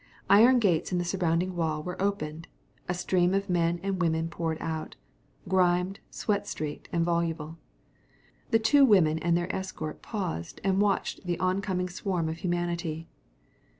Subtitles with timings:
[0.31, 2.47] Iron gates in the surrounding wall were opened,
[2.89, 4.95] a stream of men and women poured out,
[5.47, 7.59] grimed, sweat streaked and voluble.
[8.49, 13.09] The two women and their escort paused and watched the oncoming swarm of humanity.